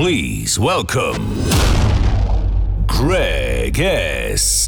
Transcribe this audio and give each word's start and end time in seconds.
please 0.00 0.58
welcome 0.58 1.44
Greg 2.86 3.78
S. 3.78 4.59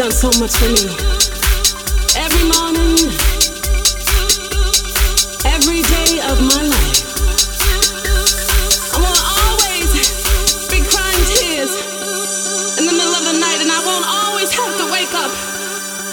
done 0.00 0.10
so 0.12 0.32
much 0.40 0.56
for 0.56 0.70
me. 0.72 0.88
Every 2.16 2.44
morning, 2.56 2.96
every 5.44 5.84
day 5.92 6.24
of 6.24 6.40
my 6.40 6.62
life. 6.72 7.00
I 8.94 8.98
won't 9.04 9.22
always 9.44 9.92
be 10.72 10.80
crying 10.88 11.24
tears 11.28 11.72
in 12.80 12.88
the 12.88 12.96
middle 12.96 13.12
of 13.12 13.28
the 13.28 13.36
night, 13.44 13.60
and 13.60 13.68
I 13.68 13.80
won't 13.84 14.08
always 14.08 14.48
have 14.56 14.72
to 14.80 14.88
wake 14.88 15.12
up 15.12 15.32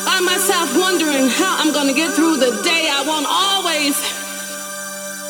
by 0.04 0.20
myself 0.20 0.68
wondering 0.76 1.30
how 1.30 1.56
I'm 1.56 1.72
gonna 1.72 1.94
get 1.94 2.12
through 2.12 2.44
the 2.44 2.60
day. 2.68 2.92
I 2.92 3.08
won't 3.08 3.30
always 3.30 3.96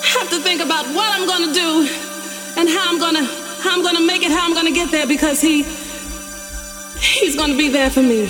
have 0.02 0.32
to 0.32 0.40
think 0.42 0.66
about 0.66 0.88
what 0.98 1.06
I'm 1.14 1.28
gonna 1.30 1.54
do 1.54 1.86
and 2.58 2.68
how 2.68 2.90
I'm 2.90 2.98
gonna 2.98 3.22
how 3.62 3.78
I'm 3.78 3.84
gonna 3.84 4.02
make 4.02 4.24
it, 4.24 4.32
how 4.32 4.48
I'm 4.48 4.56
gonna 4.56 4.74
get 4.74 4.90
there 4.90 5.06
because 5.06 5.42
he 5.42 5.62
gonna 7.38 7.56
be 7.56 7.70
there 7.70 7.90
for 7.90 8.02
me. 8.02 8.26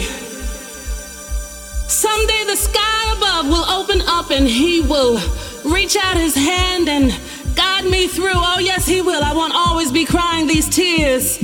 Someday 1.88 2.44
the 2.46 2.58
sky 2.58 3.14
above 3.16 3.48
will 3.48 3.66
open 3.66 4.02
up 4.02 4.30
and 4.30 4.48
he 4.48 4.82
will 4.82 5.20
reach 5.64 5.96
out 5.96 6.18
his 6.18 6.36
hand 6.36 6.90
and 6.90 7.18
guide 7.56 7.86
me 7.86 8.08
through. 8.08 8.32
Oh, 8.36 8.60
yes, 8.60 8.86
he 8.86 9.02
will. 9.02 9.24
I 9.24 9.34
won't 9.34 9.56
always 9.56 9.92
be 9.92 10.04
crying 10.04 10.46
these 10.46 10.68
tears. 10.68 11.40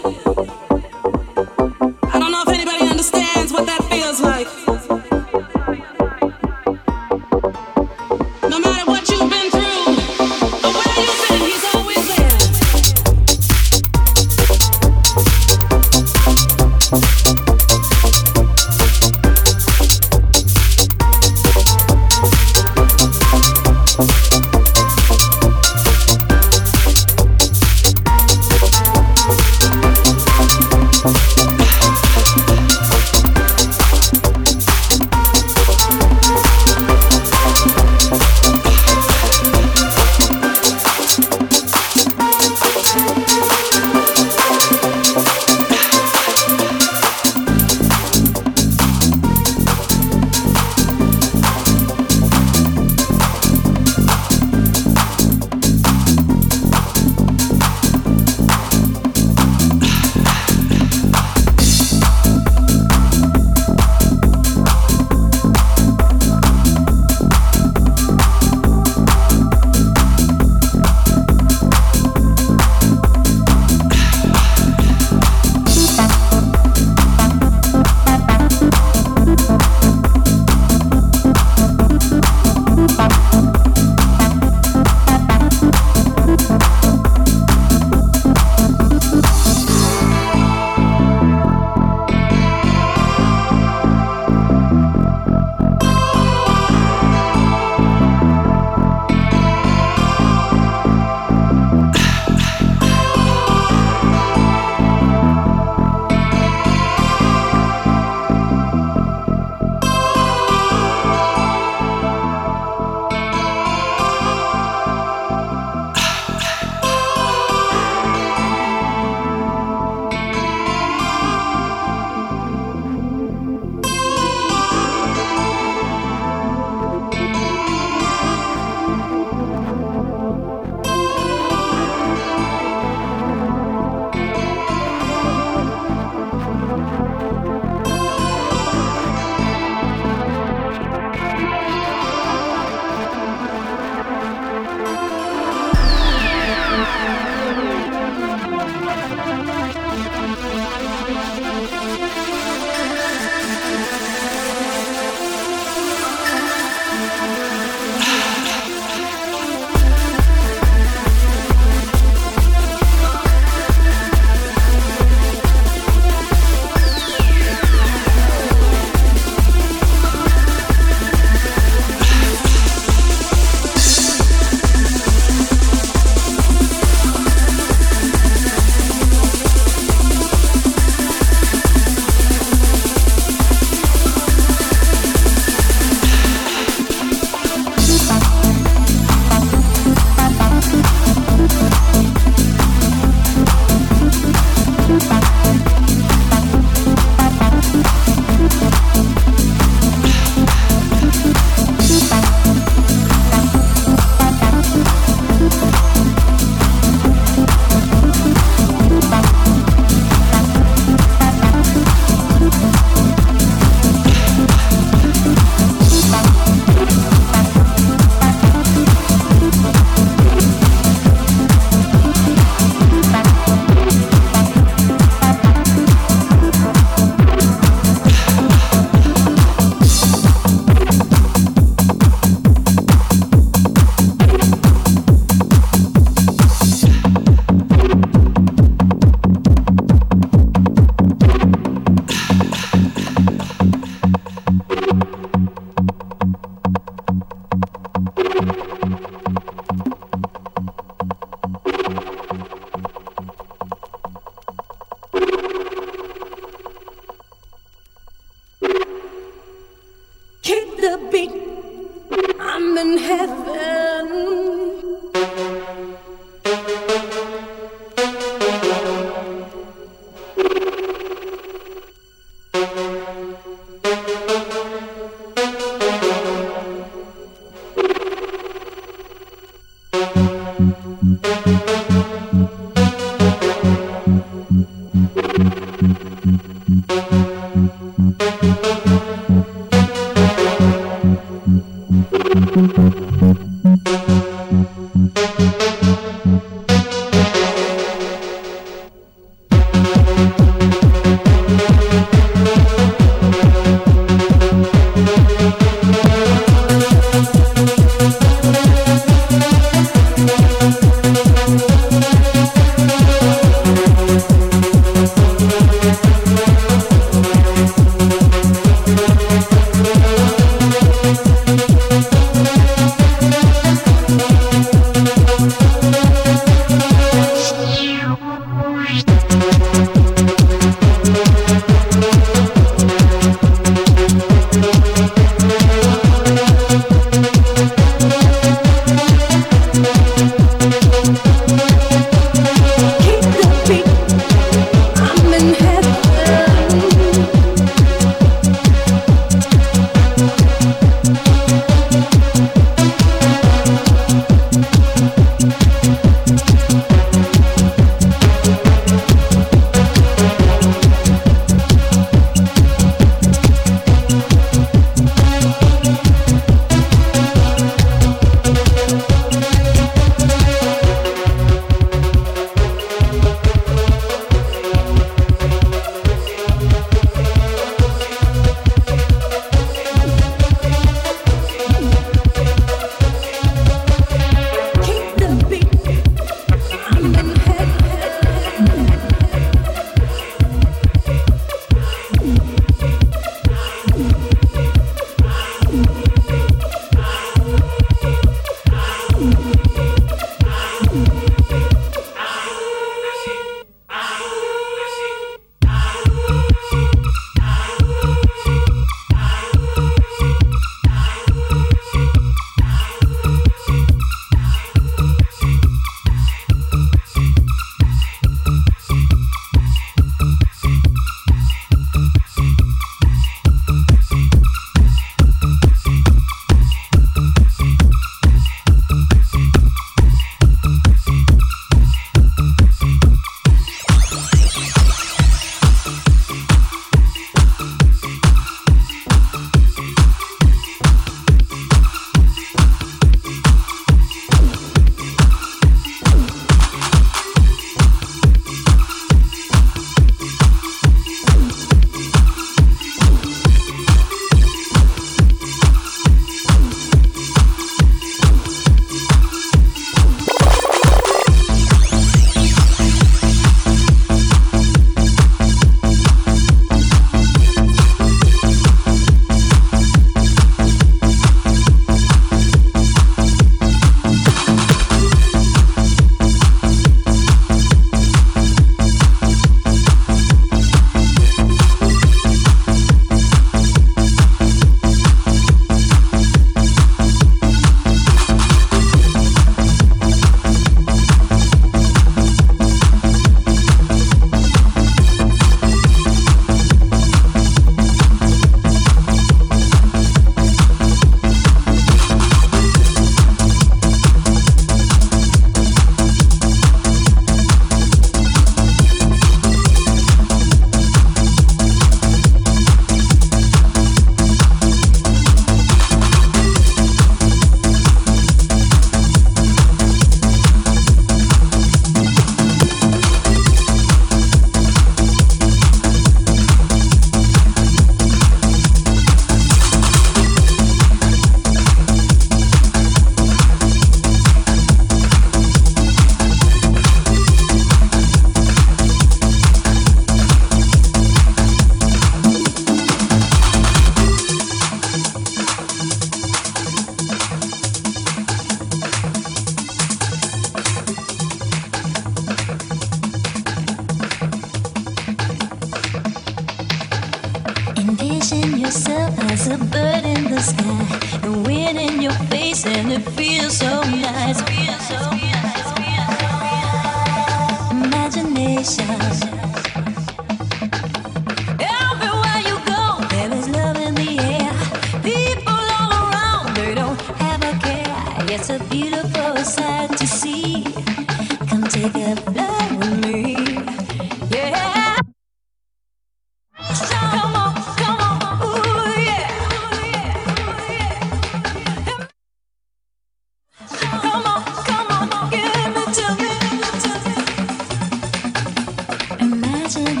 On 599.77 600.00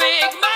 you 0.00 0.53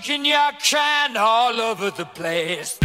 kicking 0.00 0.24
your 0.24 0.52
can 0.62 1.14
all 1.16 1.60
over 1.60 1.90
the 1.90 2.06
place. 2.06 2.78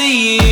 What 0.00 0.08
you 0.08 0.49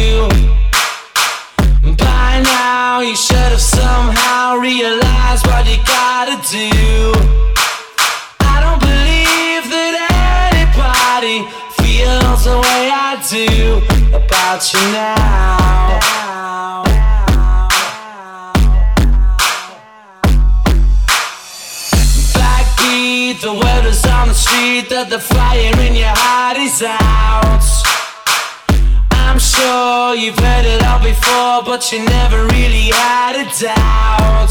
but 31.69 31.93
you 31.93 32.03
never 32.03 32.47
really 32.47 32.89
had 32.97 33.37
a 33.37 33.45
doubt. 33.61 34.49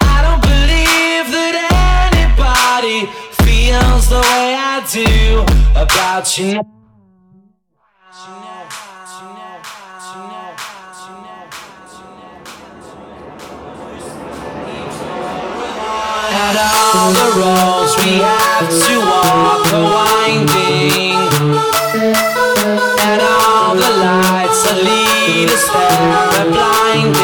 I 0.00 0.24
don't 0.24 0.40
believe 0.40 1.28
that 1.36 1.54
anybody 2.16 3.04
feels 3.44 4.08
the 4.08 4.24
way 4.32 4.56
I 4.56 4.80
do 4.88 5.44
about 5.76 6.38
you 6.38 6.54
now. 6.54 6.64
And 16.40 16.56
all 16.56 17.12
the 17.20 17.28
roads 17.36 17.92
we 18.00 18.12
have 18.24 18.70
to 18.86 18.94
walk 19.10 19.72
are 19.76 19.86
winding 19.92 21.20
And 23.04 23.20
all 23.20 23.76
the 23.76 23.90
lights 24.00 24.64
that 24.64 24.78
lead 24.82 25.50
us 25.50 25.73
there 26.04 26.12
are 26.12 27.23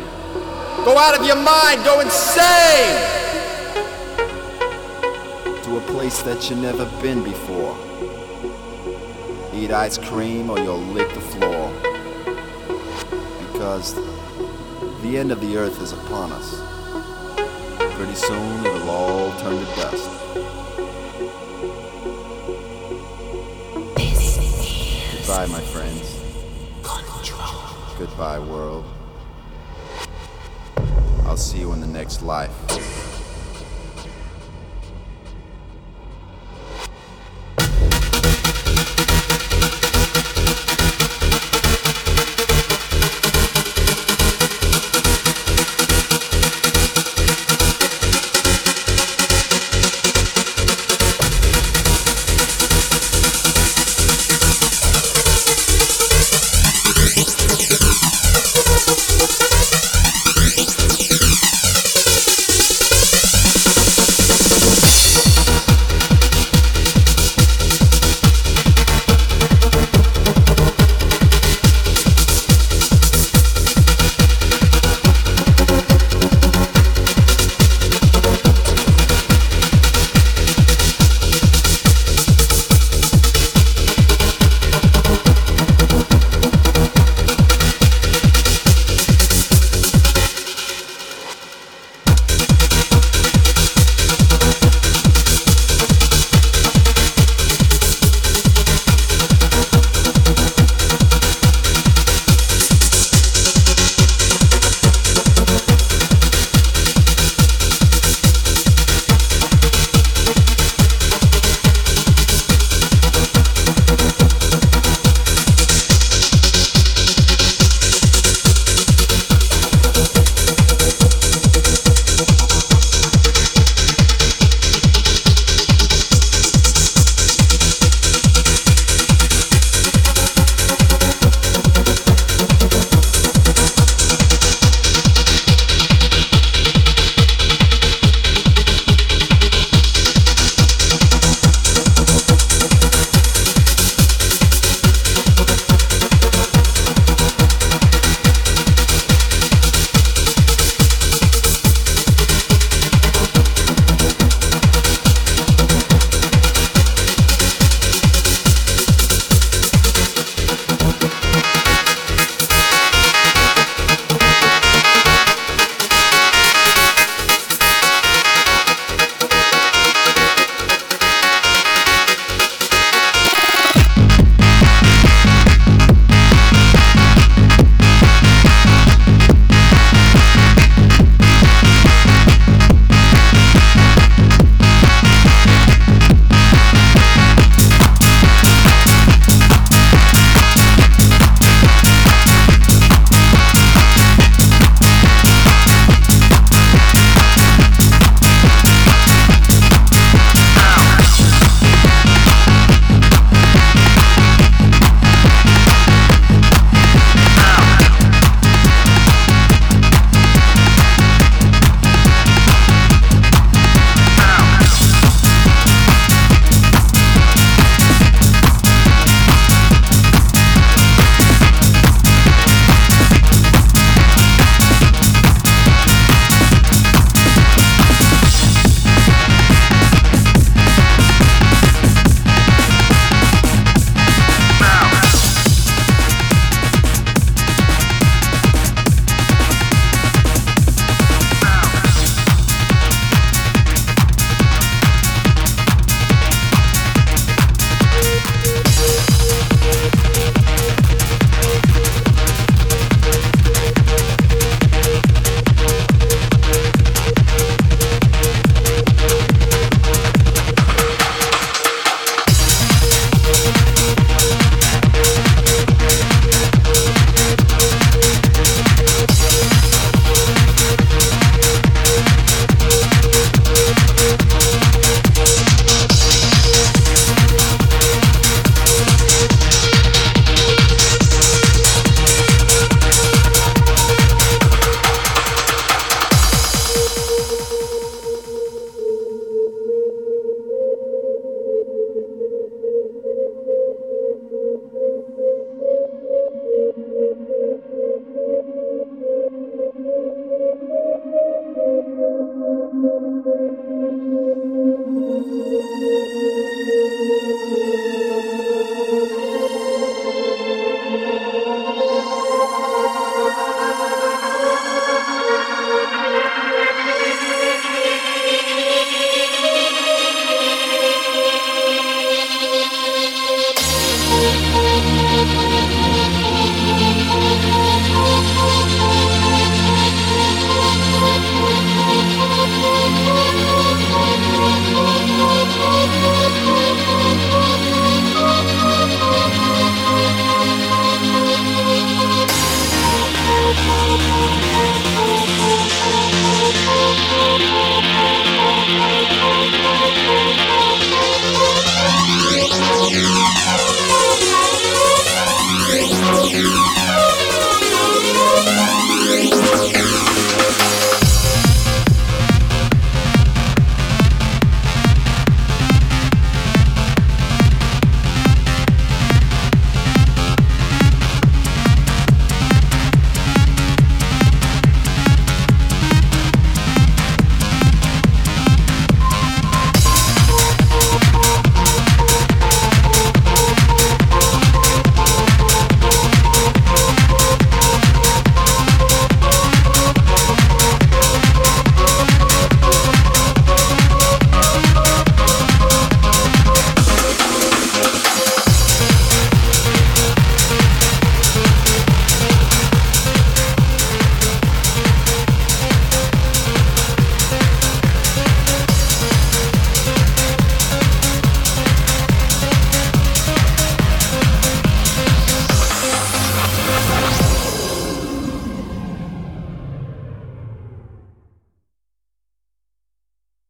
Go 0.83 0.97
out 0.97 1.15
of 1.15 1.23
your 1.23 1.35
mind, 1.35 1.83
go 1.85 1.99
insane! 1.99 2.97
To 5.63 5.77
a 5.77 5.81
place 5.91 6.23
that 6.23 6.49
you've 6.49 6.57
never 6.57 6.85
been 7.03 7.23
before. 7.23 7.77
Eat 9.53 9.69
ice 9.69 9.99
cream 9.99 10.49
or 10.49 10.57
you'll 10.57 10.79
lick 10.79 11.07
the 11.13 11.21
floor. 11.21 11.71
Because 13.53 13.93
the 15.03 15.17
end 15.19 15.31
of 15.31 15.39
the 15.39 15.55
earth 15.55 15.79
is 15.83 15.93
upon 15.93 16.31
us. 16.31 16.59
Pretty 17.95 18.15
soon 18.15 18.65
it'll 18.65 18.89
all 18.89 19.31
turn 19.39 19.59
to 19.59 19.65
dust. 19.75 20.09
Goodbye, 25.13 25.45
my 25.45 25.61
friends. 25.61 26.17
Goodbye, 27.99 28.39
world. 28.39 28.83
I'll 31.31 31.37
see 31.37 31.59
you 31.59 31.71
in 31.71 31.79
the 31.79 31.87
next 31.87 32.23
life. 32.23 32.70